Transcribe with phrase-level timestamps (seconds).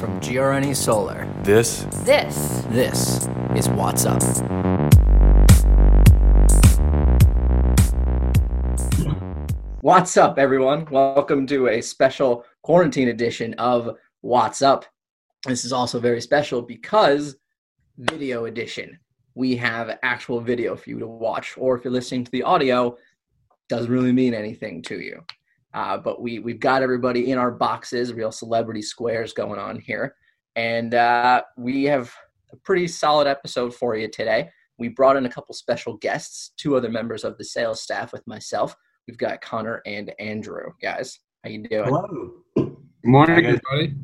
[0.00, 1.28] from GRNE Solar.
[1.42, 4.22] This This This is What's Up.
[9.82, 10.86] What's up, everyone?
[10.90, 14.86] Welcome to a special quarantine edition of What's Up.
[15.44, 17.36] This is also very special because
[17.98, 18.98] video edition.
[19.34, 22.96] We have actual video for you to watch, or if you're listening to the audio,
[23.68, 25.22] doesn't really mean anything to you.
[25.72, 30.16] Uh, but we we've got everybody in our boxes, real celebrity squares going on here,
[30.56, 32.12] and uh, we have
[32.52, 34.50] a pretty solid episode for you today.
[34.78, 38.26] We brought in a couple special guests, two other members of the sales staff with
[38.26, 38.74] myself.
[39.06, 40.72] We've got Connor and Andrew.
[40.82, 41.84] Guys, how you doing?
[41.84, 42.32] Hello.
[42.56, 43.94] Good morning, everybody.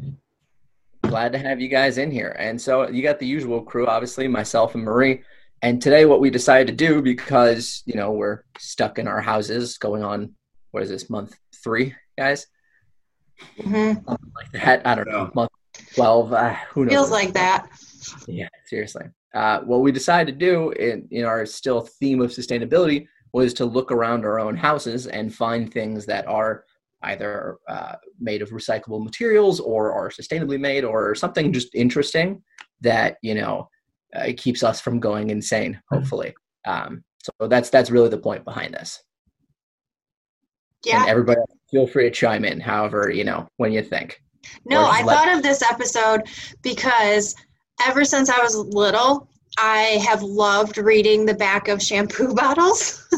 [1.03, 2.37] Glad to have you guys in here.
[2.39, 5.23] And so you got the usual crew, obviously, myself and Marie.
[5.63, 9.79] And today, what we decided to do because you know we're stuck in our houses,
[9.79, 10.35] going on
[10.77, 12.49] what is this month three, guys?
[13.59, 14.07] Mhm.
[14.07, 14.87] Like that.
[14.87, 15.49] I don't know, month
[15.95, 16.35] twelve.
[16.35, 16.93] Uh, who knows?
[16.93, 17.67] feels like that.
[18.29, 19.07] Yeah, seriously.
[19.35, 23.65] Uh, what we decided to do in, in our still theme of sustainability was to
[23.65, 26.65] look around our own houses and find things that are
[27.05, 32.43] either uh, made of recyclable materials or are sustainably made or something just interesting
[32.83, 33.67] that you know
[34.15, 35.81] uh, keeps us from going insane.
[35.91, 36.35] Hopefully,
[36.67, 39.03] um, so that's that's really the point behind this.
[40.87, 41.01] Yeah.
[41.01, 42.61] And everybody, feel free to chime in.
[42.61, 44.23] However, you know when you think.
[44.65, 46.23] No, I let- thought of this episode
[46.63, 47.35] because
[47.85, 49.29] ever since I was little,
[49.59, 53.09] I have loved reading the back of shampoo bottles.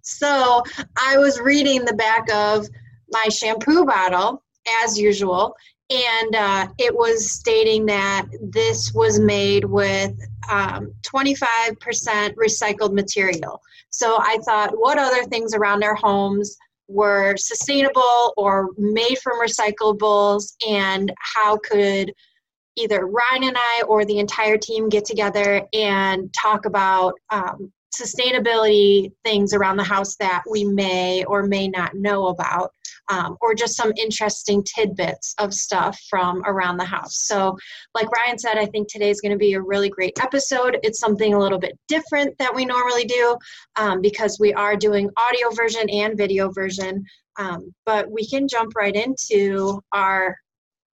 [0.00, 0.62] so
[0.96, 2.66] I was reading the back of
[3.10, 4.42] my shampoo bottle
[4.82, 5.54] as usual,
[5.90, 10.12] and uh, it was stating that this was made with
[10.50, 11.76] um, 25%
[12.36, 13.60] recycled material.
[13.90, 16.56] So I thought, what other things around our homes
[16.92, 22.12] were sustainable or made from recyclables, and how could
[22.76, 29.12] either Ryan and I or the entire team get together and talk about um, sustainability
[29.24, 32.72] things around the house that we may or may not know about,
[33.12, 37.26] um, or just some interesting tidbits of stuff from around the house.
[37.26, 37.56] So,
[37.94, 40.78] like Ryan said, I think today's going to be a really great episode.
[40.82, 43.36] It's something a little bit different that we normally do
[43.76, 47.04] um, because we are doing audio version and video version.
[47.38, 50.36] Um, but we can jump right into our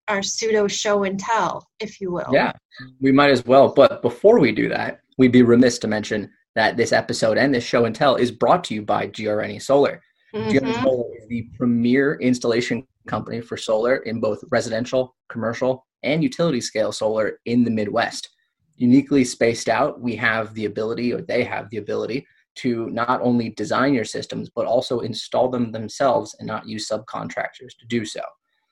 [0.10, 2.30] our pseudo show and tell, if you will.
[2.34, 2.52] Yeah,
[3.00, 3.74] we might as well.
[3.74, 7.64] But before we do that, we'd be remiss to mention that this episode and this
[7.64, 10.02] show and tell is brought to you by GRNE Solar.
[10.34, 10.84] Mhm.
[10.84, 16.92] Solar is the premier installation company for solar in both residential, commercial, and utility scale
[16.92, 18.30] solar in the Midwest.
[18.78, 22.26] Uniquely spaced out, we have the ability, or they have the ability,
[22.56, 27.78] to not only design your systems, but also install them themselves and not use subcontractors
[27.80, 28.22] to do so.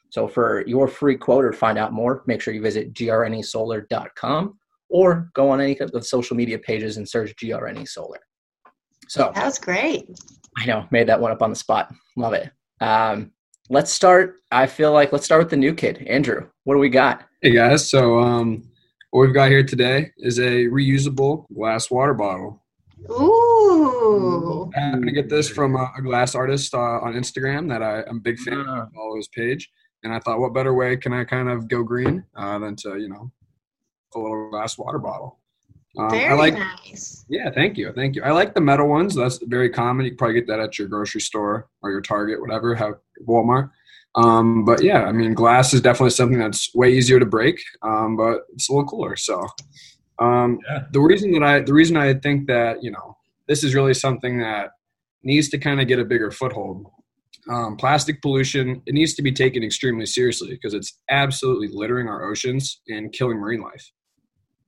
[0.10, 4.58] So for your free quote or find out more, make sure you visit grnesolar.com
[4.90, 8.20] or go on any of the social media pages and search GRNE Solar.
[9.10, 10.10] So That was great.
[10.58, 11.94] I know, made that one up on the spot.
[12.16, 12.50] Love it.
[12.82, 13.32] Um,
[13.70, 14.38] let's start.
[14.52, 16.50] I feel like let's start with the new kid, Andrew.
[16.64, 17.26] What do we got?
[17.44, 18.68] Hey guys, so um,
[19.12, 22.64] what we've got here today is a reusable glass water bottle.
[23.12, 24.72] Ooh.
[24.76, 28.18] I'm gonna get this from a, a glass artist uh, on Instagram that I, I'm
[28.18, 28.66] a big fan.
[28.68, 28.84] Ah.
[28.84, 28.94] of.
[28.94, 29.70] Follow his page,
[30.04, 32.98] and I thought, what better way can I kind of go green uh, than to
[32.98, 33.32] you know,
[34.16, 35.40] a little glass water bottle.
[35.98, 37.26] Um, Very I like nice.
[37.30, 38.24] Yeah, thank you, thank you.
[38.24, 39.16] I like the metal ones.
[39.16, 40.06] That's very common.
[40.06, 42.94] You can probably get that at your grocery store or your Target, whatever, have
[43.28, 43.72] Walmart.
[44.16, 48.16] Um, but yeah, I mean, glass is definitely something that's way easier to break, um,
[48.16, 49.16] but it's a little cooler.
[49.16, 49.46] So
[50.20, 50.86] um, Yeah.
[50.92, 54.40] the reason that I the reason I think that you know this is really something
[54.40, 54.72] that
[55.24, 56.88] needs to kind of get a bigger foothold.
[57.50, 62.30] Um, plastic pollution it needs to be taken extremely seriously because it's absolutely littering our
[62.30, 63.92] oceans and killing marine life.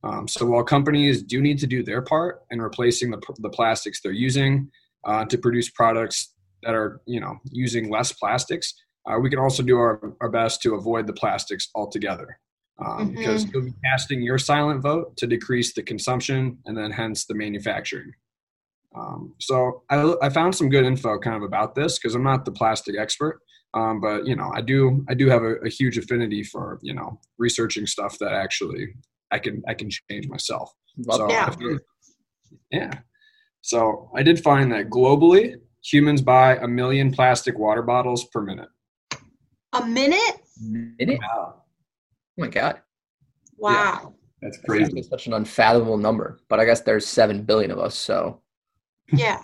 [0.03, 3.99] Um, so while companies do need to do their part in replacing the, the plastics
[4.01, 4.71] they're using
[5.05, 6.33] uh, to produce products
[6.63, 8.73] that are you know using less plastics,
[9.09, 12.39] uh, we can also do our, our best to avoid the plastics altogether.
[12.85, 13.17] Um, Mhm.
[13.17, 17.35] Because you'll be casting your silent vote to decrease the consumption and then hence the
[17.35, 18.13] manufacturing.
[18.95, 22.45] Um, so I, I found some good info kind of about this because I'm not
[22.45, 23.41] the plastic expert,
[23.73, 26.93] um, but you know I do I do have a, a huge affinity for you
[26.93, 28.95] know researching stuff that actually
[29.31, 30.73] I can I can change myself.
[31.05, 31.57] Love So that.
[31.59, 31.69] Yeah.
[31.71, 31.77] I
[32.71, 32.91] yeah.
[33.61, 38.69] So I did find that globally humans buy a million plastic water bottles per minute.
[39.73, 40.41] A minute?
[40.61, 41.19] Minute?
[41.21, 41.55] Wow.
[41.61, 41.63] Oh
[42.37, 42.81] my god,
[43.57, 44.13] Wow.
[44.41, 45.01] That's it's crazy.
[45.03, 46.39] such an unfathomable number.
[46.49, 48.41] But I guess there's seven billion of us, so
[49.13, 49.41] Yeah.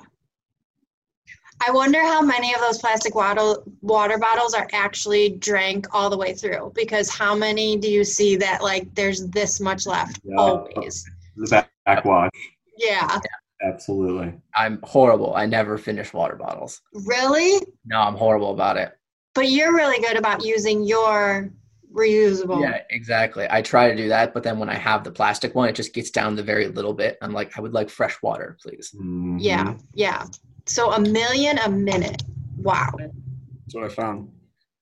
[1.67, 6.17] I wonder how many of those plastic water water bottles are actually drank all the
[6.17, 6.71] way through.
[6.75, 10.35] Because how many do you see that like there's this much left Yeah.
[10.37, 11.05] always?
[11.35, 12.31] The back- backwash.
[12.77, 13.19] Yeah.
[13.61, 14.33] Absolutely.
[14.53, 15.33] I'm horrible.
[15.35, 16.81] I never finish water bottles.
[16.93, 17.65] Really?
[17.85, 18.91] No, I'm horrible about it.
[19.33, 21.49] But you're really good about using your
[21.93, 22.61] reusable.
[22.61, 23.47] Yeah, exactly.
[23.49, 25.93] I try to do that, but then when I have the plastic one, it just
[25.93, 27.17] gets down the very little bit.
[27.21, 28.93] I'm like, I would like fresh water, please.
[28.99, 29.37] Mhm.
[29.39, 29.75] Yeah.
[29.93, 30.25] Yeah.
[30.65, 32.23] So a million a minute.
[32.57, 32.91] Wow.
[32.97, 34.29] That's what I found.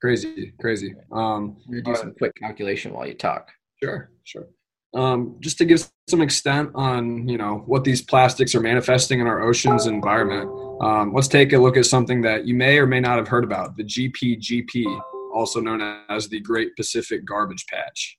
[0.01, 0.95] Crazy, crazy.
[1.11, 3.49] Um, I'm gonna do some quick calculation while you talk.
[3.81, 4.47] Sure, sure.
[4.93, 9.27] Um, just to give some extent on you know what these plastics are manifesting in
[9.27, 10.49] our oceans environment,
[10.81, 13.43] um, let's take a look at something that you may or may not have heard
[13.43, 15.01] about: the GPGP,
[15.33, 18.17] also known as the Great Pacific Garbage Patch.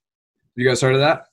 [0.56, 1.26] You guys heard of that?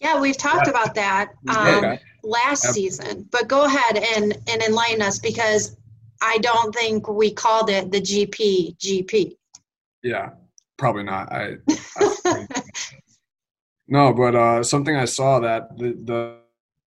[0.00, 2.00] Yeah, we've talked about that um, Okay.
[2.22, 2.74] last Yep.
[2.74, 3.28] season.
[3.30, 5.76] But go ahead and, and enlighten us because
[6.20, 9.36] I don't think we called it the GP GP.
[10.02, 10.30] Yeah,
[10.76, 11.32] probably not.
[11.32, 11.56] I,
[11.96, 12.46] I
[13.88, 16.40] no, but uh, something I saw that the,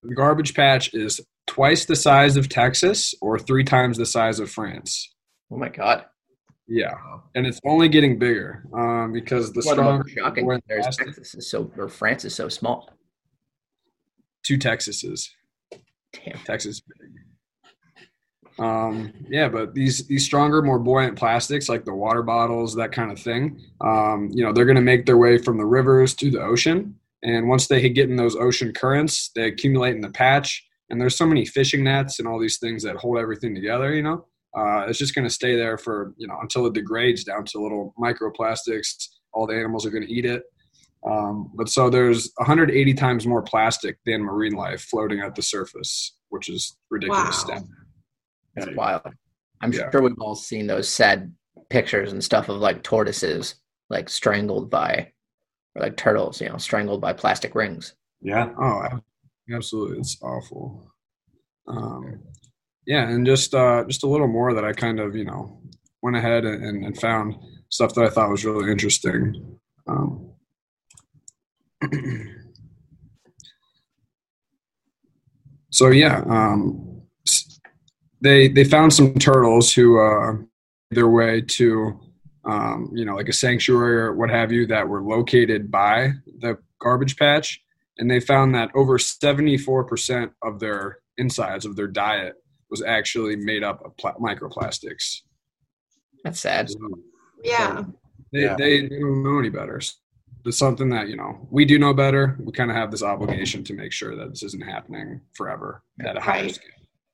[0.03, 4.49] the garbage patch is twice the size of Texas or three times the size of
[4.51, 5.13] France.
[5.51, 6.05] Oh my god.
[6.67, 6.93] Yeah,
[7.33, 10.95] and it's only getting bigger um, because the One of the strong most shocking there's
[10.95, 12.93] Texas is so or France is so small.
[14.43, 15.29] Two Texases.
[16.13, 16.37] Damn.
[16.43, 16.81] Texas.
[18.59, 23.11] Um, yeah, but these these stronger, more buoyant plastics like the water bottles, that kind
[23.11, 26.29] of thing, um, you know, they're going to make their way from the rivers to
[26.29, 30.65] the ocean, and once they get in those ocean currents, they accumulate in the patch.
[30.89, 33.93] And there's so many fishing nets and all these things that hold everything together.
[33.93, 34.25] You know,
[34.57, 37.61] uh, it's just going to stay there for you know until it degrades down to
[37.61, 39.07] little microplastics.
[39.31, 40.43] All the animals are going to eat it.
[41.05, 46.15] Um, but so there's 180 times more plastic than marine life floating at the surface,
[46.29, 47.23] which is ridiculous.
[47.25, 47.31] Wow.
[47.55, 47.63] stat.
[48.55, 49.01] That's wild.
[49.61, 49.89] I'm Yeah.
[49.91, 51.33] sure we've all seen those sad
[51.69, 53.55] pictures and stuff of like tortoises
[53.89, 55.11] like strangled by
[55.75, 57.93] or like turtles, you know, strangled by plastic rings.
[58.21, 58.49] Yeah.
[58.59, 58.99] Oh,
[59.53, 60.91] absolutely, it's awful.
[61.67, 62.19] Um,
[62.85, 65.61] yeah, and just uh, just a little more that I kind of you know
[66.01, 67.35] went ahead and, and found
[67.69, 69.57] stuff that I thought was really interesting.
[69.87, 70.28] Um,
[75.69, 77.01] so yeah, um,
[78.21, 80.47] they they found some turtles who uh, made
[80.91, 81.99] their way to
[82.45, 86.57] um, you know like a sanctuary or what have you that were located by the
[86.79, 87.61] garbage patch,
[87.97, 92.35] and they found that over seventy four percent of their insides of their diet
[92.69, 95.21] was actually made up of pla- microplastics.
[96.23, 96.69] That's sad.
[97.43, 97.83] Yeah.
[98.31, 98.55] They, Yeah.
[98.57, 99.81] they, they don't know any better.
[100.45, 102.37] It's something that you know we do know better.
[102.39, 106.17] We kind of have this obligation to make sure that this isn't happening forever at
[106.17, 106.55] a higher Right.
[106.55, 106.69] scale.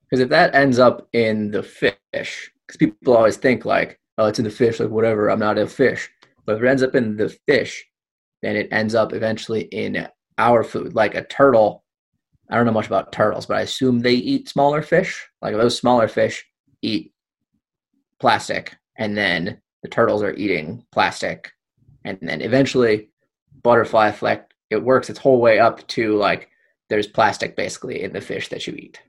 [0.10, 4.38] Because if that ends up in the fish, because people always think like, oh, it's
[4.40, 6.10] in the fish, like whatever, I'm not a fish.
[6.46, 7.84] But if it ends up in the fish,
[8.44, 10.08] then it ends up eventually in
[10.38, 10.94] our food.
[10.94, 11.84] Like a turtle,
[12.52, 15.28] I don't know much about turtles, but I assume they eat smaller fish.
[15.42, 16.46] Like those smaller fish
[16.84, 17.12] eat
[18.20, 21.52] plastic, and then the turtles are eating plastic,
[22.04, 23.10] and then eventually,
[23.66, 24.54] butterfly effect.
[24.70, 26.50] It works its whole way up to like
[26.90, 29.02] there's plastic basically in the fish that you eat.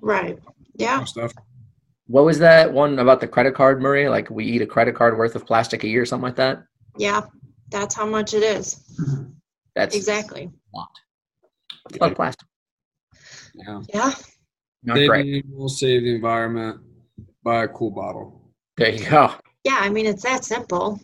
[0.00, 0.38] Right.
[0.76, 1.04] Yeah.
[1.04, 1.32] Stuff.
[2.06, 4.08] What was that one about the credit card, Marie?
[4.08, 6.62] Like we eat a credit card worth of plastic a year, something like that.
[6.96, 7.22] Yeah.
[7.70, 8.66] That's how much it is.
[9.74, 10.44] That's Exactly.
[10.74, 10.88] a lot.
[11.90, 12.48] It's a lot of plastic.
[13.54, 13.80] Yeah.
[13.92, 14.12] Yeah.
[14.84, 15.22] Not Save great.
[15.24, 16.80] the animals, save the environment.
[17.42, 18.52] Buy a cool bottle.
[18.76, 19.34] There you go.
[19.64, 19.78] Yeah.
[19.80, 21.00] I mean, it's that simple.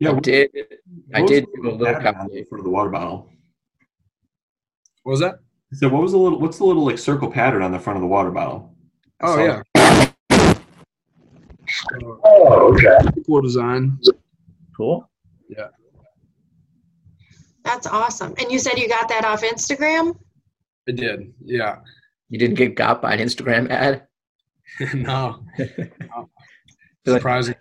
[0.00, 0.10] Yeah.
[0.10, 0.50] I what- did.
[1.14, 2.28] I did the do a little calculation.
[2.34, 3.28] the front of the water bottle.
[5.02, 5.40] What was that?
[5.72, 6.40] So what was the little?
[6.40, 8.74] What's the little like circle pattern on the front of the water bottle?
[9.20, 10.54] I Oh saw yeah.
[12.24, 12.96] Oh, okay.
[13.26, 13.98] Cool design.
[14.76, 15.08] Cool.
[15.48, 15.68] Yeah.
[17.64, 18.34] That's awesome.
[18.38, 20.16] And you said you got that off Instagram?
[20.88, 21.34] I did.
[21.44, 21.80] Yeah.
[22.30, 24.06] You didn't get got by an Instagram ad.
[24.94, 25.44] no.
[25.58, 25.90] like-
[27.06, 27.54] Surprising.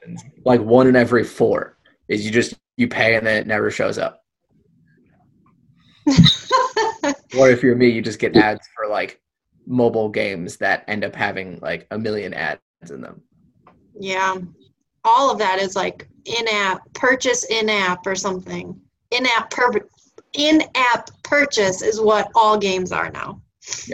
[0.45, 1.76] Like one in every four
[2.07, 4.23] is you just you pay and then it never shows up.
[7.37, 9.19] Or if you're me, you just get ads for like
[9.65, 13.21] mobile games that end up having like a million ads in them.
[13.99, 14.37] yeah.
[15.03, 18.79] All of that is like in app, purchase in app or something.
[19.11, 19.87] In app pur-
[20.33, 23.41] in app purchase is what all games are now.
[23.61, 23.89] It's,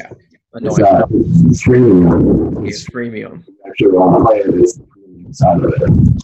[0.54, 0.84] Annoying.
[0.84, 1.06] uh,
[1.50, 2.68] it's freemium.
[2.68, 3.44] It's freemium.
[3.68, 6.22] Actually, want to play it is the premium side of it.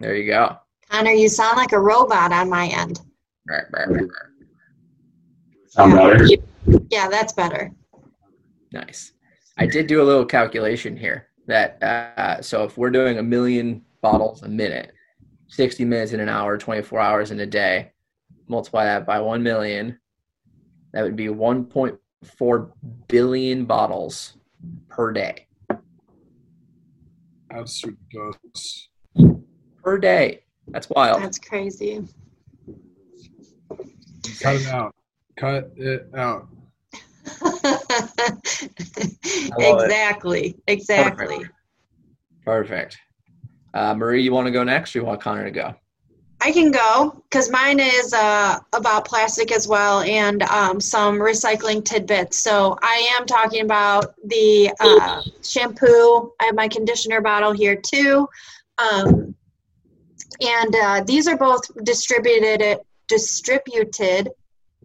[0.00, 0.56] There you go.
[0.90, 3.00] Connor, you sound like a robot on my end.
[5.68, 6.26] Sound better?
[6.90, 7.70] Yeah, that's better.
[8.72, 9.12] Nice.
[9.56, 11.28] I did do a little calculation here.
[11.46, 14.92] that uh, so if we're doing a million bottles a minute,
[15.48, 17.92] 60 minutes in an hour, 24 hours in a day,
[18.48, 19.98] multiply that by 1 million,
[20.92, 22.70] that would be 1.4
[23.08, 24.36] billion bottles
[24.88, 25.46] per day.
[27.50, 28.88] That's ridiculous.
[29.82, 30.44] Per day.
[30.72, 31.22] That's wild.
[31.22, 32.06] That's crazy.
[34.40, 34.94] Cut it out.
[35.36, 36.48] Cut it out.
[39.58, 40.56] exactly.
[40.66, 41.36] Exactly.
[41.36, 41.54] Perfect.
[42.44, 42.98] Perfect.
[43.72, 45.74] Uh, Marie, you want to go next, or you want Connor to go?
[46.42, 51.84] I can go because mine is uh, about plastic as well and um, some recycling
[51.84, 52.38] tidbits.
[52.38, 56.32] So I am talking about the uh, shampoo.
[56.40, 58.26] I have my conditioner bottle here too.
[58.78, 59.34] Um,
[60.40, 64.30] and uh, these are both distributed distributed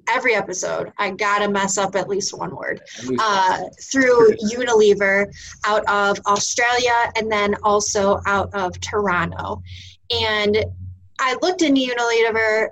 [0.07, 0.91] every episode.
[0.97, 2.81] I gotta mess up at least one word
[3.19, 5.27] uh, through Unilever
[5.65, 9.61] out of Australia and then also out of Toronto.
[10.11, 10.63] And
[11.19, 12.69] I looked into Unilever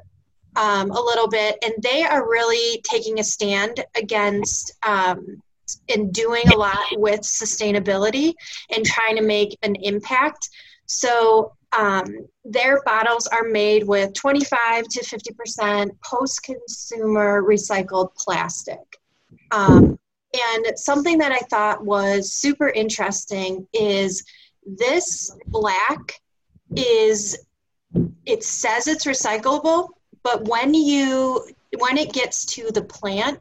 [0.55, 5.41] um, a little bit, and they are really taking a stand against um,
[5.89, 8.33] and doing a lot with sustainability
[8.69, 10.49] and trying to make an impact.
[10.85, 18.79] So um, their bottles are made with 25 to 50% post consumer recycled plastic.
[19.51, 19.97] Um,
[20.33, 24.23] and something that I thought was super interesting is
[24.65, 26.21] this black
[26.75, 27.45] is
[28.25, 29.89] it says it's recyclable,
[30.23, 31.45] but when you
[31.77, 33.39] when it gets to the plant,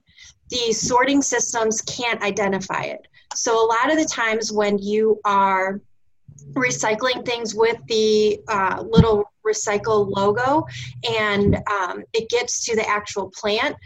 [0.50, 3.06] the sorting systems can't identify it.
[3.34, 5.80] So a lot of the times when you are
[6.52, 10.64] recycling things with the uh, little recycle logo
[11.08, 13.76] and um, it gets to the actual plant,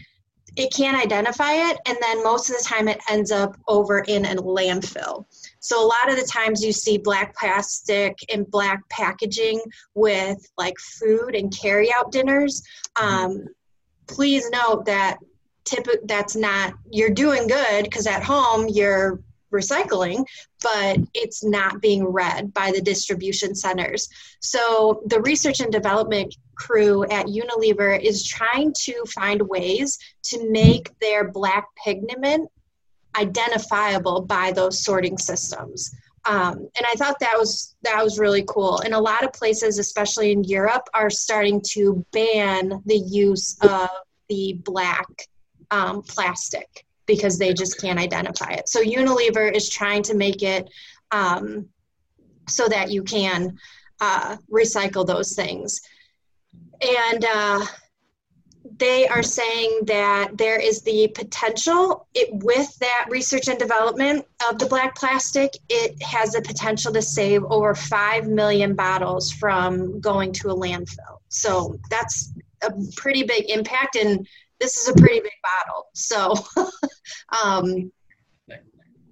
[0.57, 4.25] it can't identify it, and then most of the time it ends up over in
[4.25, 5.27] a landfill.
[5.61, 9.61] So a lot of the times you see black plastic and black packaging
[9.95, 12.63] with like food and carry out dinners.
[13.01, 13.47] Um,
[14.07, 15.19] please note that
[15.65, 19.21] tip that's not you're doing good because at home you're
[19.53, 20.25] recycling,
[20.63, 24.09] but it's not being read by the distribution centers.
[24.41, 30.99] So the research and development crew at Unilever is trying to find ways to make
[31.01, 32.51] their black pigment
[33.19, 35.95] identifiable by those sorting systems.
[36.27, 38.81] Um, and I thought that was that was really cool.
[38.81, 43.89] And a lot of places, especially in Europe, are starting to ban the use of
[44.29, 45.07] the black
[45.71, 48.69] um, plastic because they just can't identify it.
[48.69, 50.69] So Unilever is trying to make it
[51.11, 51.69] um,
[52.49, 53.59] so that you can
[54.01, 55.81] uh, recycle those things.
[56.83, 57.67] And uh,
[58.79, 64.59] they are saying that there is the potential it, with that research and development of
[64.59, 70.33] the black plastic it has the potential to save over 5 million bottles from going
[70.33, 72.33] to a landfill so that's
[72.63, 74.27] a pretty big impact and
[74.61, 75.87] this is a pretty big bottle.
[75.95, 76.35] So
[77.43, 77.93] um,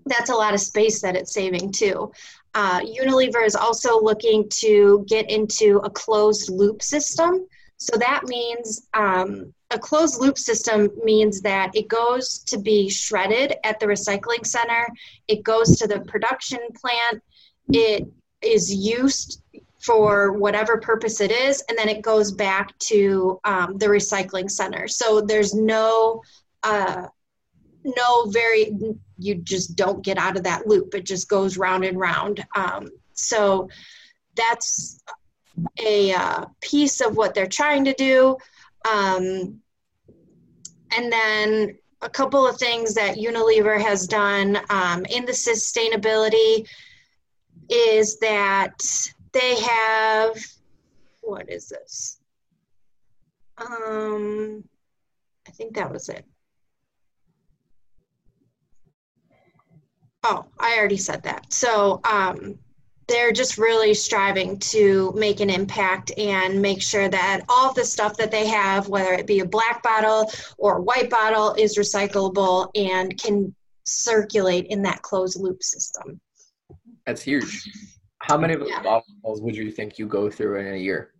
[0.06, 2.12] that's a lot of space that it's saving too.
[2.54, 7.46] Uh, unilever is also looking to get into a closed loop system.
[7.78, 13.56] So that means um, a closed loop system means that it goes to be shredded
[13.64, 14.86] at the recycling center,
[15.26, 17.22] it goes to the production plant,
[17.68, 18.06] it
[18.40, 19.42] is used
[19.84, 24.88] for whatever purpose it is, and then it goes back to um, the recycling center.
[24.88, 26.22] So there's no
[26.62, 27.06] uh,
[27.84, 28.76] no very
[29.18, 30.94] you just don't get out of that loop.
[30.94, 32.44] It just goes round and round.
[32.56, 33.68] Um, so
[34.34, 35.00] that's
[35.78, 38.36] a uh, piece of what they're trying to do.
[38.90, 39.60] Um,
[40.96, 46.66] and then a couple of things that Unilever has done um, in the sustainability
[47.68, 48.82] is that
[49.34, 50.36] they have,
[51.20, 52.18] what is this?
[53.58, 54.64] Um,
[55.46, 56.24] I think that was it.
[60.22, 61.52] Oh, I already said that.
[61.52, 62.58] So um,
[63.08, 67.84] they're just really striving to make an impact and make sure that all of the
[67.84, 71.76] stuff that they have, whether it be a black bottle or a white bottle, is
[71.76, 76.18] recyclable and can circulate in that closed loop system.
[77.04, 77.68] That's huge.
[78.26, 78.82] How many of those Yeah.
[78.82, 81.12] bottles would you think you go through in a year?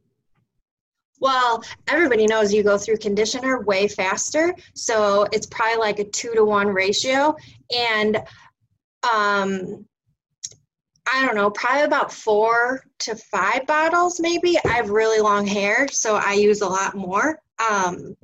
[1.21, 6.35] Well, everybody knows you go through conditioner way faster, so it's probably like a two
[6.35, 7.37] to one ratio.
[7.75, 8.17] And
[9.13, 9.87] um,
[11.13, 14.59] I don't know, probably about four to five bottles, maybe.
[14.65, 17.39] I have really long hair, so I use a lot more.
[17.59, 18.17] Um,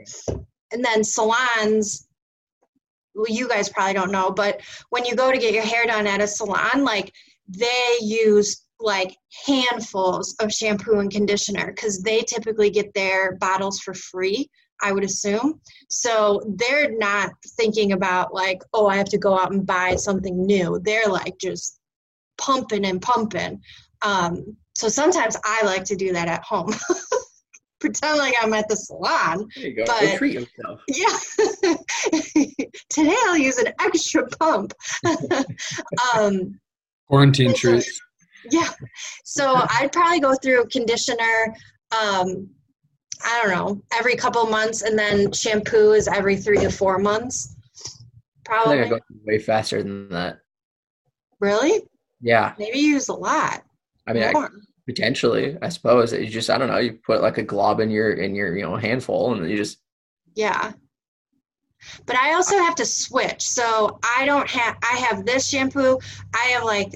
[0.73, 2.09] and then salons,
[3.15, 6.07] well, you guys probably don't know, but when you go to get your hair done
[6.07, 7.13] at a salon, like
[7.49, 13.95] they use like handfuls of shampoo and conditioner because they typically get their bottles for
[13.95, 14.49] free
[14.83, 19.53] i would assume so they're not thinking about like oh i have to go out
[19.53, 21.79] and buy something new they're like just
[22.39, 23.61] pumping and pumping
[24.03, 26.73] um, so sometimes i like to do that at home
[27.81, 29.85] pretend like i'm at the salon There you go.
[29.87, 30.81] But- Go treat yourself.
[30.89, 31.19] yeah
[32.89, 34.73] today i'll use an extra pump
[36.17, 36.59] um,
[37.09, 37.85] Quarantine treat.
[38.51, 38.71] Yeah.
[39.25, 41.55] So I'd probably go through conditioner,
[41.93, 42.49] um,
[43.23, 47.57] I don't know, every couple months, and then shampoo is every three to four months.
[48.49, 48.89] I think I Probably.
[48.89, 50.41] go way faster than that.
[51.41, 51.83] Really?
[52.21, 52.55] Yeah.
[52.59, 53.63] Maybe you use a lot.
[54.07, 54.49] I mean, I,
[54.87, 56.79] potentially, I suppose you just I don't know.
[56.79, 59.79] You put like a glob in your in your you know handful, and you just
[60.35, 60.73] Yeah.
[62.07, 63.43] But I also have to switch.
[63.43, 65.99] So I don't have I have this shampoo.
[66.35, 66.95] I have like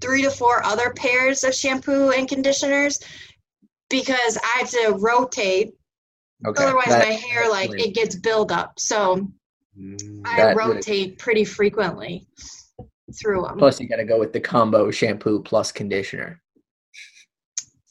[0.00, 3.00] three to four other pairs of shampoo and conditioners
[3.90, 5.74] because I have to rotate.
[6.46, 6.64] okay.
[6.64, 8.78] Otherwise That- my hair like it gets build up.
[8.78, 9.28] So
[9.78, 10.22] Mm.
[10.26, 12.26] I rotate pretty frequently
[13.20, 13.58] through them.
[13.58, 16.42] Plus, you got to go with the combo shampoo plus conditioner.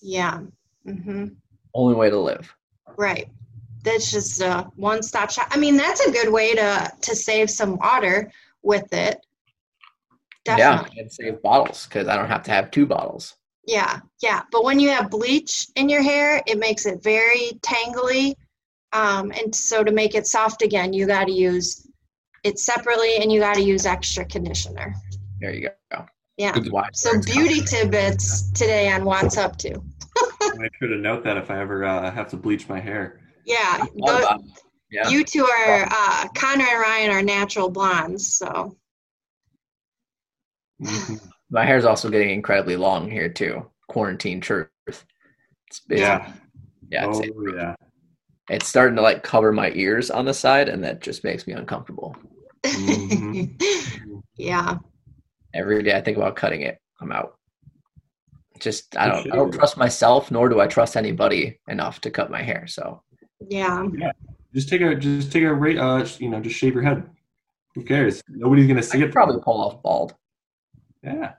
[0.01, 0.41] yeah.
[0.85, 1.27] Mm-hmm.
[1.73, 2.53] Only way to live.
[2.97, 3.27] Right.
[3.83, 5.47] That's just a one-stop shop.
[5.51, 8.31] I mean, that's a good way to to save some water
[8.63, 9.25] with it.
[10.47, 10.95] Definitely.
[10.95, 13.35] Yeah, and save bottles because I don't have to have two bottles.
[13.65, 13.99] Yeah.
[14.23, 14.43] Yeah.
[14.49, 18.33] But when you have bleach in your hair, it makes it very tangly.
[18.93, 21.85] Um, and so to make it soft again, you got to use
[22.45, 24.95] it separately, and you got to use extra conditioner.
[25.41, 26.05] There you go.
[26.37, 26.53] Yeah.
[26.53, 29.81] Good So beauty tidbits today on What's Up To.
[30.41, 33.19] I make sure to note that if I ever uh, have to bleach my hair.
[33.45, 33.79] Yeah.
[33.79, 34.45] Thought tho- about it.
[34.91, 35.09] Yeah.
[35.09, 38.77] You two are uh, Connor and Ryan are natural blondes, so
[41.49, 43.69] My hair's also getting incredibly long here too.
[43.87, 44.67] Quarantine truth.
[44.87, 45.03] It's,
[45.89, 46.33] it's, Yeah.
[46.89, 47.07] yeah.
[47.09, 47.75] It's, oh yeah.
[48.49, 51.53] it's starting to like cover my ears on the side, and that just makes me
[51.53, 52.15] uncomfortable.
[52.65, 53.61] Mhm.
[54.37, 54.77] yeah,
[55.53, 56.77] Every day I think about cutting it.
[57.01, 57.35] I'm out.
[58.59, 62.31] Just I don't I don't trust myself, nor do I trust anybody enough to cut
[62.31, 62.65] my hair.
[62.67, 63.01] So
[63.49, 64.11] yeah, Yeah.
[64.53, 65.77] Just take a just take a rate.
[65.77, 67.07] Uh, you know, just shave your head.
[67.75, 68.21] Who cares?
[68.27, 69.13] Nobody's gonna I see could it.
[69.13, 70.15] probably pull off bald.
[71.03, 71.33] Yeah.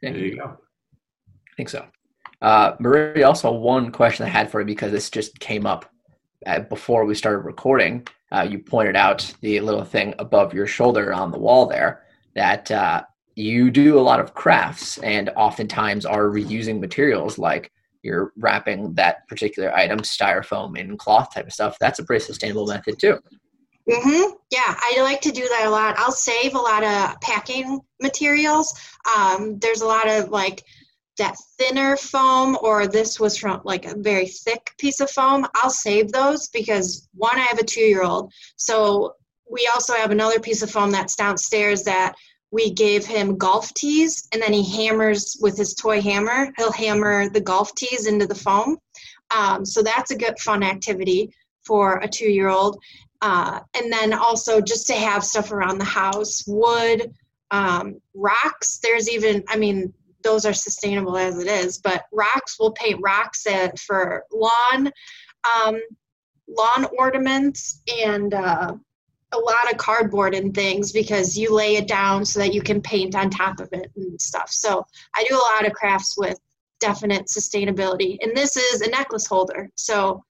[0.00, 0.44] There you go.
[0.44, 1.86] I think so.
[2.40, 5.88] Uh, Marie, also one question I had for you because this just came up
[6.46, 8.06] uh, before we started recording.
[8.32, 12.02] Uh, you pointed out the little thing above your shoulder on the wall there
[12.34, 13.02] that uh,
[13.36, 17.70] you do a lot of crafts and oftentimes are reusing materials like
[18.02, 21.76] you're wrapping that particular item styrofoam in cloth type of stuff.
[21.78, 23.18] That's a pretty sustainable method too.
[23.90, 24.76] Hmm yeah.
[24.78, 25.98] I like to do that a lot.
[25.98, 28.78] I'll save a lot of packing materials.
[29.16, 30.62] Um, there's a lot of like
[31.18, 35.46] that thinner foam, or this was from like a very thick piece of foam.
[35.54, 39.14] I'll save those because one, I have a two-year-old, so
[39.50, 42.14] we also have another piece of foam that's downstairs that
[42.50, 47.28] we gave him golf tees and then he hammers with his toy hammer he'll hammer
[47.30, 48.78] the golf tees into the foam
[49.34, 51.32] um, so that's a good fun activity
[51.64, 52.78] for a two year old
[53.22, 57.14] uh, and then also just to have stuff around the house wood
[57.50, 62.72] um, rocks there's even i mean those are sustainable as it is but rocks we'll
[62.72, 64.90] paint rocks at, for lawn
[65.56, 65.80] um,
[66.48, 68.74] lawn ornaments and uh,
[69.32, 72.80] a lot of cardboard and things because you lay it down so that you can
[72.80, 74.50] paint on top of it and stuff.
[74.50, 76.38] So I do a lot of crafts with
[76.80, 78.18] definite sustainability.
[78.20, 79.70] And this is a necklace holder.
[79.76, 80.22] So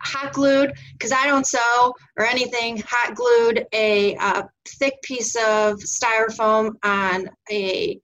[0.00, 5.76] hot glued, because I don't sew or anything, hot glued a uh, thick piece of
[5.78, 8.00] styrofoam on a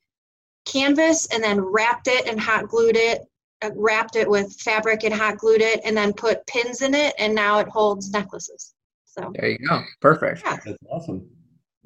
[0.67, 3.21] canvas and then wrapped it and hot glued it
[3.63, 7.15] uh, wrapped it with fabric and hot glued it and then put pins in it
[7.19, 8.75] and now it holds necklaces
[9.05, 9.81] so There you go.
[10.01, 10.43] Perfect.
[10.45, 10.59] Yeah.
[10.65, 11.21] That's awesome.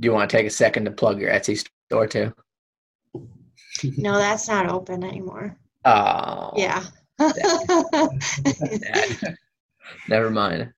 [0.00, 2.32] Do you want to take a second to plug your Etsy store too?
[3.96, 6.84] no that's not open anymore Oh, yeah
[7.18, 8.14] Dad.
[10.09, 10.72] Never mind.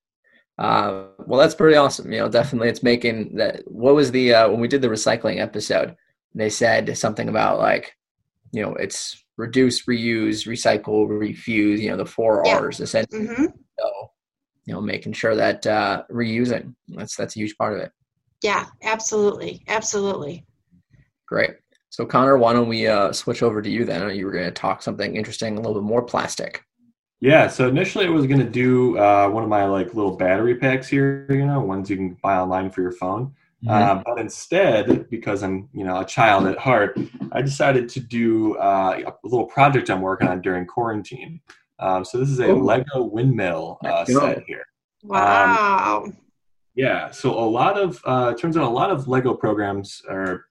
[0.58, 2.12] Uh, well, that's pretty awesome.
[2.12, 3.62] You know, definitely, it's making that.
[3.66, 5.96] What was the uh, when we did the recycling episode?
[6.34, 7.94] They said something about like,
[8.52, 11.80] you know, it's reduce, reuse, recycle, refuse.
[11.80, 12.58] You know, the four Yeah.
[12.58, 13.26] R's essentially.
[13.26, 13.46] hmm
[13.78, 14.10] So,
[14.66, 17.92] you know, making sure that uh, reusing that's that's a huge part of it.
[18.42, 20.44] yeah absolutely absolutely
[21.26, 21.52] Great.
[21.88, 24.14] So, Connor, why don't we uh, switch over to you then?
[24.14, 26.62] You were going to talk something interesting, a little bit more plastic.
[27.22, 27.46] Yeah.
[27.46, 31.24] So initially, I was gonna do uh, one of my like little battery packs here.
[31.30, 33.32] You know, ones you can buy online for your phone.
[33.68, 36.98] Uh, but instead, because I'm you know a child at heart,
[37.30, 41.40] I decided to do uh, a little project I'm working on during quarantine.
[41.78, 42.60] Um, so this is a Ooh.
[42.60, 44.64] Lego windmill uh, set here.
[45.04, 46.12] Wow.
[46.74, 50.46] Yeah, so a lot of uh, it turns out a lot of Lego programs or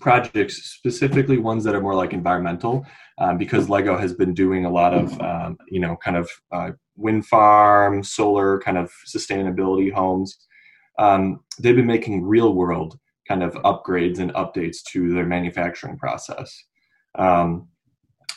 [0.00, 2.86] projects, specifically ones that are more like environmental,
[3.18, 6.70] um, because Lego has been doing a lot of um, you know kind of uh,
[6.96, 10.46] wind farm, solar kind of sustainability homes.
[10.98, 16.64] Um, they've been making real world kind of upgrades and updates to their manufacturing process.
[17.14, 17.68] Um,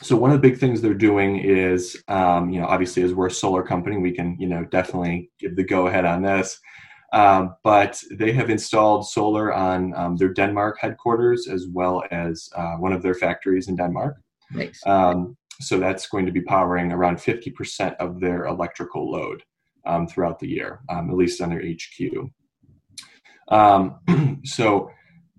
[0.01, 3.27] so one of the big things they're doing is, um, you know, obviously as we're
[3.27, 6.59] a solar company, we can, you know, definitely give the go ahead on this.
[7.13, 12.75] Um, but they have installed solar on um, their Denmark headquarters as well as uh,
[12.75, 14.15] one of their factories in Denmark.
[14.51, 14.79] Nice.
[14.85, 19.43] Um, so that's going to be powering around 50% of their electrical load
[19.85, 22.29] um, throughout the year, um, at least on their HQ.
[23.49, 24.89] Um, so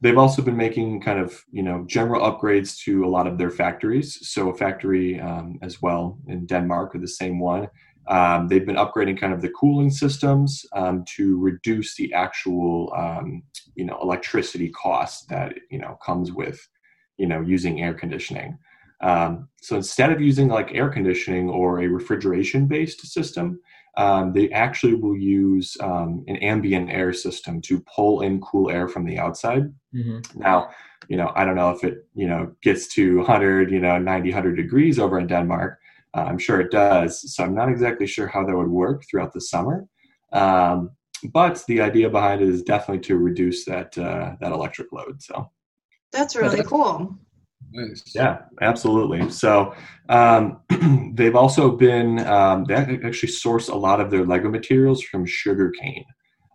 [0.00, 3.50] they've also been making kind of you know general upgrades to a lot of their
[3.50, 4.18] factories.
[4.28, 7.68] So a factory um, as well in Denmark, or the same one.
[8.08, 13.42] Um, they've been upgrading kind of the cooling systems um, to reduce the actual um,
[13.74, 16.68] you know electricity cost that you know comes with
[17.16, 18.58] you know using air conditioning.
[19.02, 23.60] Um, so instead of using like air conditioning or a refrigeration based system,
[23.96, 28.88] um, they actually will use um, an ambient air system to pull in cool air
[28.88, 29.72] from the outside.
[29.92, 30.70] hmm Now,
[31.08, 34.30] you know, I don't know if it, you know, gets to 100, you know, 90,
[34.30, 35.78] 100 degrees over in Denmark.
[36.14, 37.34] Uh, I'm sure it does.
[37.34, 39.86] So I'm not exactly sure how that would work throughout the summer.
[40.32, 40.90] Um,
[41.32, 45.22] but the idea behind it is definitely to reduce that uh, that electric load.
[45.22, 45.50] So
[46.12, 47.16] That's really That's- cool.
[47.74, 48.02] Nice.
[48.14, 49.30] yeah, absolutely.
[49.30, 49.74] So
[50.10, 50.60] um,
[51.14, 56.04] they've also been um, they actually source a lot of their Lego materials from sugarcane.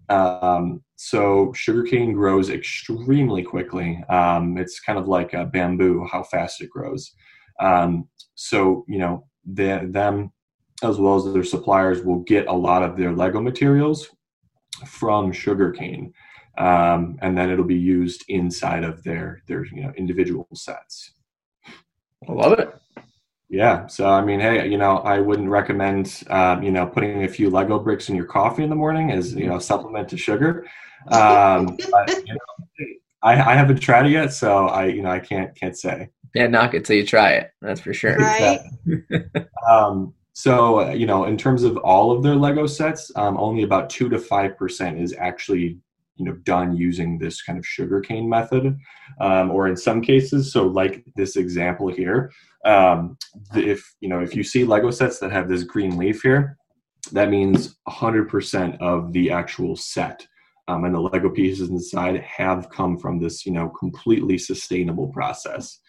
[0.10, 4.04] Um, so sugarcane grows extremely quickly.
[4.10, 7.13] Um, it's kind of like a bamboo, how fast it grows.
[7.60, 10.31] Um, so you know, the, them
[10.83, 14.10] as well as their suppliers will get a lot of their Lego materials
[14.86, 16.13] from sugarcane
[16.57, 21.13] um, and then it'll be used inside of their their you know individual sets.
[22.27, 22.75] I love it.
[23.49, 27.27] Yeah, so I mean, hey, you know, I wouldn't recommend um, you know putting a
[27.27, 30.65] few Lego bricks in your coffee in the morning as you know supplement to sugar.
[31.10, 32.88] Um, but, you know,
[33.21, 36.10] I, I haven't tried it yet, so I you know I can't can't say.
[36.36, 37.52] Yeah, knock it till you try it.
[37.62, 38.18] That's for sure.
[38.18, 38.60] Right?
[39.70, 43.63] Um, so uh, you know, in terms of all of their Lego sets, um, only
[43.63, 45.80] about two to five percent is actually
[46.16, 48.78] you know done using this kind of sugarcane method,
[49.20, 52.32] um, or in some cases, so like this example here,
[52.66, 53.18] um,
[53.54, 56.58] the- if you know if you see Lego sets that have this green leaf here,
[57.12, 60.26] that means hundred percent of the actual set.
[60.70, 65.80] Um, and the Lego pieces inside have come from this, you know, completely sustainable process.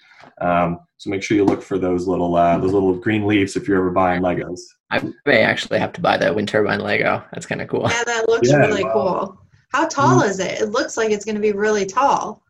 [0.40, 3.68] Um, so make sure you look for those little uh, those little green leaves if
[3.68, 4.60] you're ever buying Legos.
[4.90, 7.22] I may actually have to buy that wind turbine Lego.
[7.32, 7.86] That's kind of cool.
[7.88, 8.92] Yeah, that looks Yeah, really wow.
[8.92, 9.42] cool.
[9.72, 10.60] How tall is it?
[10.60, 12.42] It looks like it's going to be really tall.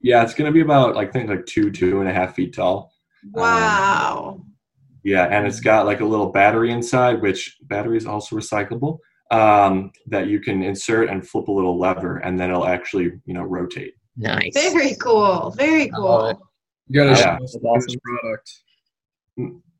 [0.00, 2.54] Yeah, it's going to be about I think like two two and a half feet
[2.54, 2.92] tall.
[3.32, 4.44] Wow.
[5.02, 8.98] Yeah, and it's got like a little battery inside, which battery is also recyclable.
[9.30, 13.34] Um, that you can insert and flip a little lever, and then it'll actually you
[13.34, 13.94] know rotate.
[14.16, 14.52] Nice.
[14.54, 15.50] Very cool.
[15.56, 16.48] Very I love cool.
[16.88, 17.38] You gotta Yeah.
[17.38, 18.00] show us the awesome.
[18.00, 18.62] product.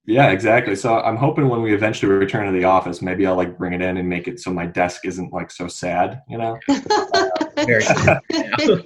[0.06, 0.76] Yeah, exactly.
[0.76, 3.80] So I'm hoping when we eventually return to the office, maybe I'll like bring it
[3.80, 6.58] in and make it so my desk isn't like so sad, you know?
[7.66, 8.80] Very cool.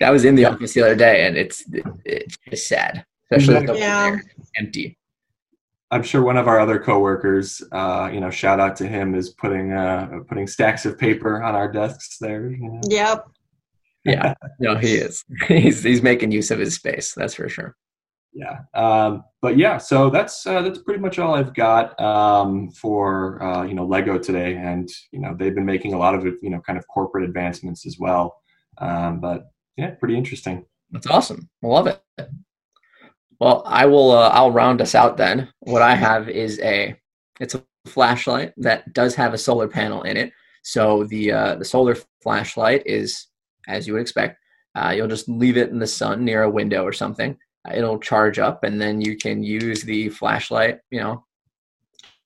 [0.00, 1.64] I was in the office the other day, and it's
[2.04, 4.10] it's just sad, especially the Yeah.
[4.10, 4.22] there
[4.56, 4.98] empty.
[5.92, 9.30] I'm sure one of our other coworkers, uh, you know, shout out to him, is
[9.30, 12.48] putting uh, putting stacks of paper on our desks there.
[12.50, 12.80] You know?
[12.88, 13.26] yep.
[14.06, 15.24] Yeah, no, he is.
[15.48, 17.12] He's he's making use of his space.
[17.14, 17.76] That's for sure.
[18.32, 23.42] Yeah, um, but yeah, so that's uh, that's pretty much all I've got um, for
[23.42, 26.50] uh, you know Lego today, and you know they've been making a lot of you
[26.50, 28.36] know kind of corporate advancements as well.
[28.78, 30.66] Um, but yeah, pretty interesting.
[30.90, 31.48] That's awesome.
[31.64, 32.02] I love it.
[33.40, 34.12] Well, I will.
[34.12, 35.48] Uh, I'll round us out then.
[35.60, 36.94] What I have is a.
[37.40, 40.32] It's a flashlight that does have a solar panel in it.
[40.62, 43.26] So the uh, the solar flashlight is,
[43.68, 44.38] as you would expect,
[44.74, 47.36] uh, you'll just leave it in the sun near a window or something.
[47.68, 50.78] Uh, It'll charge up, and then you can use the flashlight.
[50.90, 51.24] You know,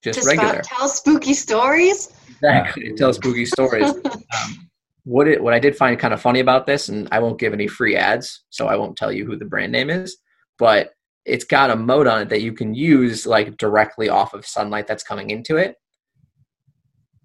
[0.02, 0.62] just To regular.
[0.62, 2.12] spot- tell spooky stories.
[2.28, 2.94] Exactly.
[2.94, 3.90] Tell spooky stories.
[4.04, 4.68] um,
[5.04, 7.52] what it what I did find kind of funny about this, and I won't give
[7.52, 10.18] any free ads, so I won't tell you who the brand name is,
[10.58, 10.92] but
[11.26, 14.86] it's got a mode on it that you can use like directly off of sunlight
[14.86, 15.76] that's coming into it.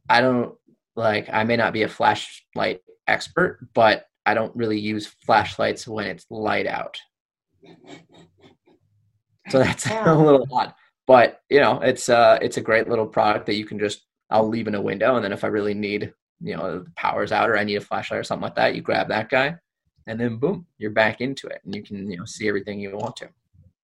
[0.10, 0.56] I don't
[0.96, 6.08] like I may not be a flashlight expert, but I don't really use flashlights when
[6.08, 6.98] it's light out.
[9.50, 10.12] So that's Yeah.
[10.12, 10.74] a little odd.
[11.08, 14.48] But you know, it's uh it's a great little product that you can just I'll
[14.48, 17.50] leave in a window and then if I really need, you know, the power's out
[17.50, 19.56] or I need a flashlight or something like that, you grab that guy
[20.08, 22.96] and then boom, you're back into it and you can, you know, see everything you
[22.98, 23.30] want to.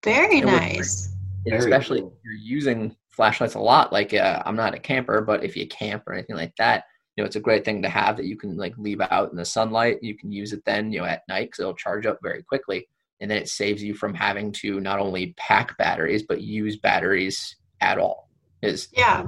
[0.04, 1.14] Very It nice.
[1.46, 2.14] Very especially cool.
[2.18, 3.92] if you're using flashlights a lot.
[3.94, 7.24] Like uh, I'm not a camper, but if you camp or anything like that, you
[7.24, 9.46] know, it's a great thing to have that you can like leave out in the
[9.46, 10.02] sunlight.
[10.02, 12.88] You can use it then, you know, at night because it'll charge up very quickly,
[13.20, 17.58] and then it saves you from having to not only pack batteries but use batteries
[17.82, 18.30] at all.
[18.62, 19.26] Is Yeah.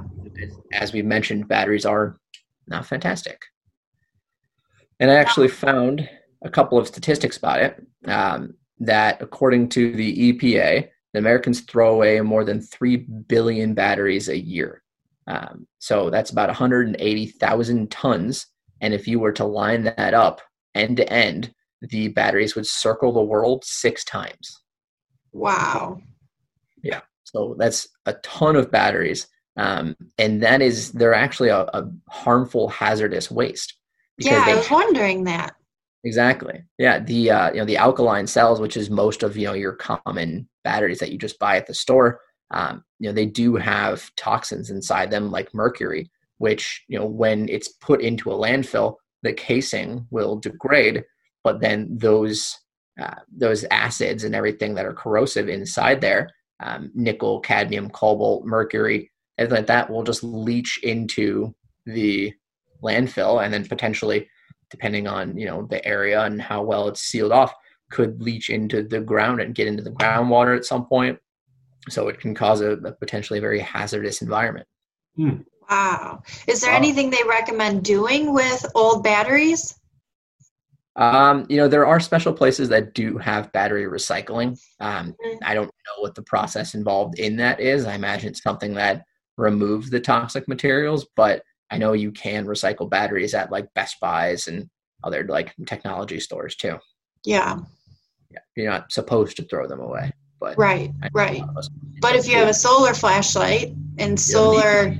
[0.72, 2.18] as we mentioned, batteries are
[2.66, 3.42] not fantastic.
[5.00, 6.08] And I actually found
[6.42, 11.94] a couple of statistics about it um, that, according to the EPA, the Americans throw
[11.94, 14.83] away more than 3 billion batteries a year.
[15.26, 18.46] Um, so that's about 180,000 tons.
[18.80, 20.40] And if you were to line that up
[20.74, 24.60] end to end, the batteries would circle the world six times.
[25.32, 25.98] Wow.
[26.82, 27.00] Yeah.
[27.24, 29.26] So that's a ton of batteries.
[29.56, 33.74] Um, and that is, they're actually a, a harmful, hazardous waste.
[34.18, 35.54] Yeah, I was wondering that.
[36.04, 36.62] Exactly.
[36.78, 36.98] Yeah.
[36.98, 40.48] The uh, you know the alkaline cells, which is most of you know your common
[40.62, 42.20] batteries that you just buy at the store,
[42.54, 47.48] um, you know they do have toxins inside them like mercury, which you know when
[47.48, 51.04] it's put into a landfill, the casing will degrade,
[51.42, 52.56] but then those
[53.00, 59.10] uh, those acids and everything that are corrosive inside there, um, nickel, cadmium, cobalt, mercury,
[59.36, 61.52] everything like that, will just leach into
[61.86, 62.32] the
[62.84, 64.28] landfill and then potentially
[64.70, 67.52] depending on you know the area and how well it's sealed off
[67.90, 71.18] could leach into the ground and get into the groundwater at some point
[71.88, 74.66] so it can cause a, a potentially very hazardous environment
[75.70, 76.22] Wow.
[76.46, 76.76] Is there Wow.
[76.78, 79.78] anything they recommend doing with old batteries?
[80.96, 85.38] um, you know there are special places that do have battery recycling um, Mhm.
[85.42, 89.04] i don't know what the process involved in that is i imagine it's something that
[89.36, 94.46] removes the toxic materials but i know you can recycle batteries at like best buys
[94.46, 94.70] and
[95.02, 96.78] other like technology stores too
[97.24, 97.58] Yeah,
[98.30, 100.12] yeah you're not supposed to throw them away
[100.44, 101.40] but right, I know a right.
[101.40, 104.94] lot of us- But if you have a solar flashlight and solar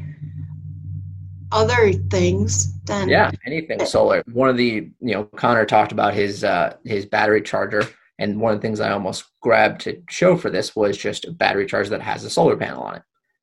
[1.52, 4.22] other things, then yeah anything solar.
[4.32, 7.86] One of the you know connor talked about his uh his battery charger
[8.18, 11.32] and one of the things i almost grabbed to show for this was just a
[11.32, 13.02] battery charger that has a solar panel on it.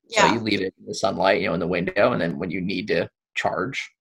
[0.09, 2.39] So yeah, you leave it in the sunlight you know in the window and then
[2.39, 3.91] when you need to charge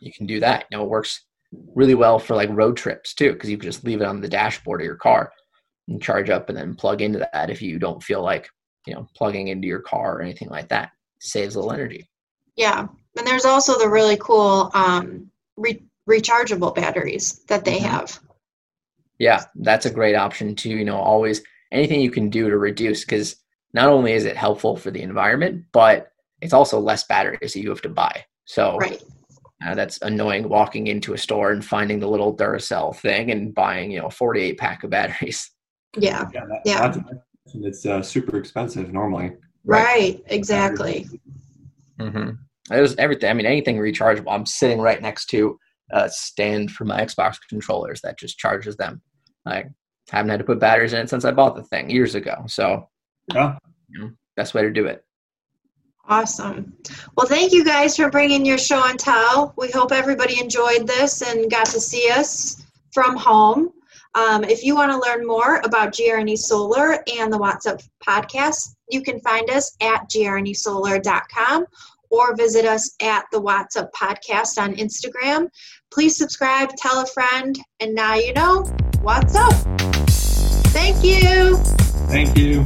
[0.00, 0.64] you can do that.
[0.70, 1.24] You know it works
[1.74, 4.28] really well for like road trips too because you can just leave it on the
[4.28, 5.32] dashboard of your car
[5.88, 8.48] and charge up and then plug into that if you don't feel like
[8.86, 12.08] you know plugging into your car or anything like that saves a little energy
[12.56, 12.86] yeah.
[13.16, 17.84] And there's also the really cool um, re- rechargeable batteries that they Mhm.
[17.84, 18.20] have.
[19.18, 20.70] Yeah, that's a great option too.
[20.70, 23.36] You know, always anything you can do to reduce because
[23.72, 27.70] not only is it helpful for the environment, but it's also less batteries that you
[27.70, 28.24] have to buy.
[28.44, 29.02] So Right.
[29.66, 33.90] uh, that's annoying walking into a store and finding the little Duracell thing and buying,
[33.90, 35.50] you know, a 48 pack of batteries.
[35.96, 36.28] Yeah.
[36.32, 36.78] Yeah, that, Yeah.
[36.80, 37.04] not
[37.54, 39.32] it's uh, super expensive normally.
[39.64, 40.22] Right.
[40.26, 41.08] Exactly.
[42.00, 42.30] Mm-hmm.
[42.68, 43.30] There's everything.
[43.30, 44.32] I mean, anything rechargeable.
[44.32, 45.58] I'm sitting right next to
[45.92, 49.00] a stand for my Xbox controllers that just charges them.
[49.46, 49.64] I
[50.10, 52.44] haven't had to put batteries in it since I bought the thing years ago.
[52.48, 52.88] So,
[53.32, 53.56] Yeah.
[53.88, 55.04] you know, best way to do it.
[56.08, 56.72] Awesome.
[57.16, 59.54] Well, thank you guys for bringing your show and tell.
[59.56, 63.70] We hope everybody enjoyed this and got to see us from home.
[64.16, 68.74] Um, if you want to learn more about GRNE Solar and the What's Up podcast,
[68.88, 71.66] you can find us at grnesolar.com
[72.08, 75.48] or visit us at the What's Up podcast on Instagram.
[75.92, 78.62] Please subscribe, tell a friend, and now you know
[79.02, 79.52] what's up.
[80.72, 81.58] Thank you.
[82.08, 82.64] Thank you.